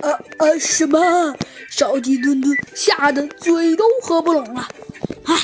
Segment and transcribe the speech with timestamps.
[0.00, 0.58] 啊啊！
[0.58, 1.34] 什么？
[1.70, 4.66] 小鸡墩墩吓得嘴都合不拢了。
[5.24, 5.36] 唉，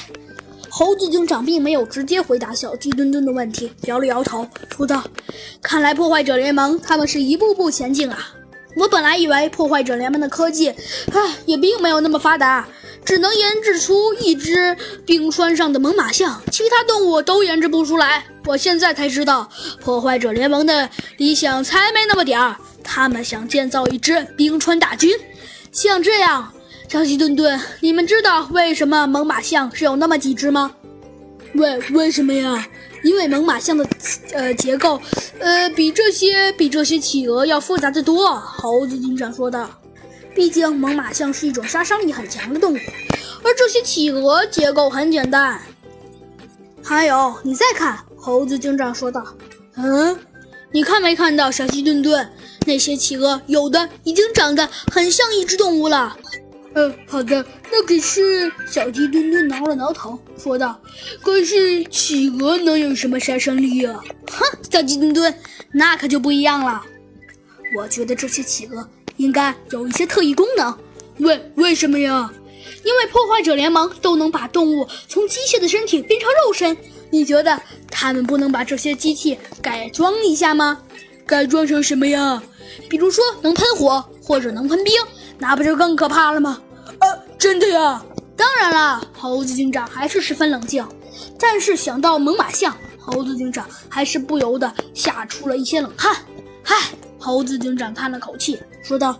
[0.70, 5.04] 猴子警长并没有直接回答小鸡墩墩的问题，摇了摇头，说道
[5.60, 8.30] ：“看来破坏者联盟他们是一步步前进啊。
[8.76, 10.68] 我本来以为破坏者联盟的科技，
[11.12, 12.66] 唉，也并没有那么发达，
[13.04, 18.24] 只能研制出一只冰川上的猛犸象，其他动物都研制不出来。
[18.46, 19.48] 我现在才知道，
[19.80, 25.10] 破坏者联盟的理想才没那么点儿。”他们想建造一支冰川大军，
[25.72, 26.52] 像这样，
[26.88, 30.70] 小鸡顿顿，你们知道为什么猛犸象是有那么几只吗？
[31.54, 32.68] 为为什么呀？
[33.02, 33.86] 因为猛犸象的
[34.32, 35.00] 呃结构，
[35.38, 38.34] 呃比这些比这些企鹅要复杂的多。
[38.36, 39.68] 猴子警长说道。
[40.34, 42.76] 毕竟猛犸象是一种杀伤力很强的动物，
[43.44, 45.60] 而这些企鹅结构很简单。
[46.82, 49.24] 还有，你再看，猴子警长说道。
[49.76, 50.18] 嗯，
[50.72, 52.28] 你看没看到小鸡顿顿？
[52.66, 56.16] 那些企鹅有的已经长得很像一只动物了。
[56.74, 60.80] 呃，好的，那可是小鸡墩墩挠了挠头，说道
[61.22, 64.02] ：“可是企鹅能有什么杀伤力啊？”
[64.32, 65.32] 哼，小鸡墩墩，
[65.72, 66.82] 那可就不一样了。
[67.76, 70.76] 我觉得这些企鹅应该有一些特异功能。
[71.18, 72.32] 为为什么呀？
[72.82, 76.76] 因为破坏者联盟都能把动物从机械的身体变成肉身，
[77.10, 80.80] 你觉得他们不能把这些机器改装一下吗？
[81.26, 82.42] 改装成什么呀？
[82.88, 84.92] 比如说能喷火或者能喷冰，
[85.38, 86.60] 那不就更可怕了吗？
[86.98, 87.06] 啊，
[87.38, 88.02] 真的呀！
[88.36, 90.86] 当然了，猴子警长还是十分冷静。
[91.38, 96.16] 但是想到猛犸象，猴子警长还是不由得吓出了一些冷汗。
[96.64, 99.18] 唉，猴子警长叹了口气，说道：“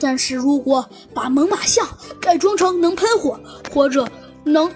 [0.00, 1.86] 但是如果把猛犸象
[2.20, 3.38] 改装成能喷火
[3.72, 4.08] 或者
[4.44, 4.70] 能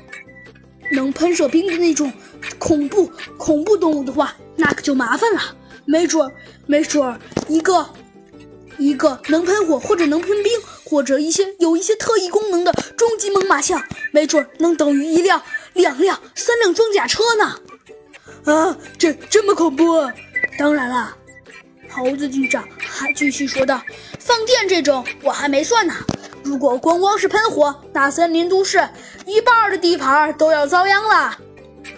[0.93, 2.13] 能喷射冰的那种
[2.59, 5.41] 恐怖恐怖动物的话，那可就麻烦了。
[5.85, 6.33] 没准儿，
[6.67, 7.87] 没准儿一个。”
[8.79, 10.51] 一个能喷火或者能喷冰，
[10.87, 13.79] 或者一些有一些特异功能的终极猛犸象，
[14.11, 15.43] 没准能等于一辆、
[15.75, 17.61] 两辆、三辆装甲车呢！
[18.51, 20.11] 啊，这这么恐怖？
[20.59, 21.15] 当然了，
[21.91, 23.83] 猴子警长还继续说道
[24.19, 25.93] ：“放电这种我还没算呢。
[26.43, 28.83] 如果光光是喷火，大森林都市
[29.27, 31.39] 一半的地盘都要遭殃了。”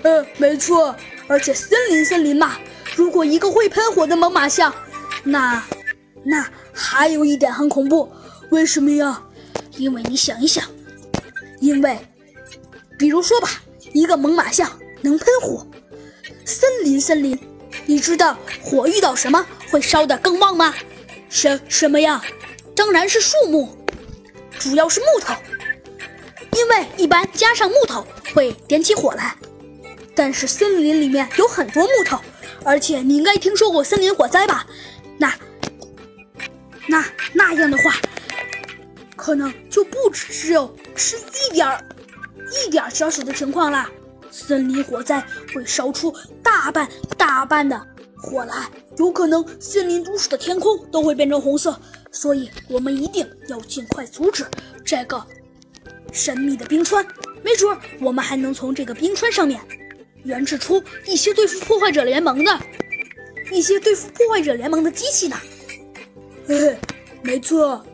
[0.02, 0.96] 嗯，没错，
[1.28, 2.56] 而且森林森林嘛，
[2.96, 4.74] 如果一个会喷火的猛犸象，
[5.24, 5.62] 那……
[6.24, 8.08] 那还有一点很恐怖，
[8.50, 9.20] 为什么呀？
[9.76, 10.64] 因为你想一想，
[11.58, 11.98] 因为，
[12.96, 13.48] 比如说吧，
[13.92, 14.70] 一个猛犸象
[15.00, 15.66] 能喷火，
[16.44, 17.36] 森林森林，
[17.86, 20.72] 你知道火遇到什么会烧得更旺吗？
[21.28, 22.22] 什什么呀？
[22.76, 23.68] 当然是树木，
[24.60, 25.34] 主要是木头，
[26.56, 29.34] 因为一般加上木头会点起火来。
[30.14, 32.20] 但是森林里面有很多木头，
[32.64, 34.66] 而且你应该听说过森林火灾吧？
[35.18, 35.32] 那。
[36.88, 37.94] 那那样的话，
[39.14, 41.82] 可能就不只是有是一点儿
[42.66, 43.88] 一点儿小小的情况啦。
[44.32, 45.24] 森林火灾
[45.54, 46.12] 会烧出
[46.42, 47.80] 大半大半的
[48.16, 48.68] 火来，
[48.98, 51.78] 有可能森林都市的天空都会变成红色。
[52.10, 54.44] 所以我们一定要尽快阻止
[54.84, 55.24] 这个
[56.12, 57.06] 神秘的冰川。
[57.44, 59.60] 没准我们还能从这个冰川上面
[60.24, 62.60] 研制出一些对付破坏者联盟的
[63.52, 65.36] 一些对付破坏者联盟的机器呢。
[66.46, 66.76] 嘿嘿，
[67.22, 67.84] 没错，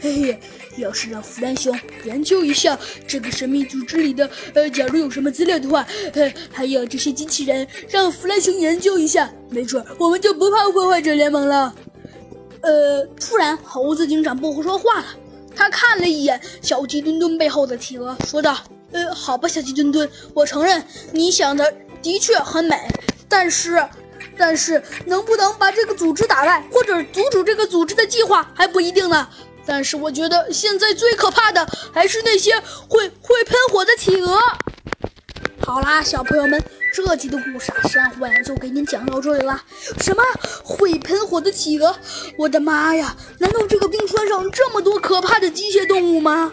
[0.00, 0.40] 嘿嘿，
[0.78, 11.74] 要是让弗兰熊研究一下这个神秘组织里的，呃，假如有什么资料的话，呃，还有这些机器人，让弗兰熊研究一下，没准我们就不怕破坏者联盟了。
[12.62, 15.06] 呃，突然，猴子警长不说话了，
[15.54, 18.58] 他看了一眼小鸡墩墩背后的企鹅，说道
[18.96, 21.70] ：“呃，好吧，小鸡墩墩，我承认你想的
[22.02, 22.76] 的确很美，
[23.28, 23.86] 但是……”
[24.38, 29.26] 但是能不能把这个组织打败，或者阻止这个组织的计划还不一定呢。
[29.64, 32.52] 但是我觉得现在最可怕的还是那些
[32.86, 34.38] 会会喷火的企鹅。
[35.64, 36.62] 好啦，小朋友们，
[36.92, 39.64] 这集的故事啊，珊瑚眼就给您讲到这里啦。
[40.00, 40.22] 什么
[40.62, 41.96] 会喷火的企鹅？
[42.36, 43.16] 我的妈呀！
[43.38, 46.52] 难道这个冰川上这么多可怕的机械动物吗？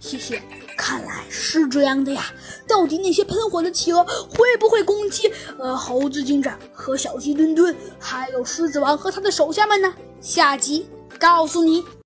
[0.00, 0.42] 谢谢。
[0.80, 2.24] 看来是这样的呀，
[2.66, 9.92] 到底那些喷火的企鹅会不会攻击呃猴子警长和小鸡墩墩，还有狮子王和他的手下们呢？
[10.22, 10.88] 下集
[11.18, 11.84] 告诉你。